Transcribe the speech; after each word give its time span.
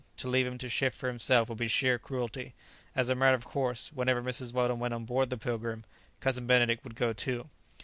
To 0.17 0.27
leave 0.27 0.47
him 0.47 0.57
to 0.57 0.67
shift 0.67 0.97
for 0.97 1.09
himself 1.09 1.47
would 1.47 1.59
be 1.59 1.67
sheer 1.67 1.99
cruelty. 1.99 2.55
As 2.95 3.09
a 3.09 3.13
matter 3.13 3.35
of 3.35 3.45
course 3.45 3.91
whenever 3.93 4.19
Mrs. 4.19 4.51
Weldon 4.51 4.79
went 4.79 4.95
on 4.95 5.05
board 5.05 5.29
the 5.29 5.37
"Pilgrim," 5.37 5.83
Cousin 6.19 6.47
Benedict 6.47 6.83
would 6.83 6.95
go 6.95 7.13
too. 7.13 7.51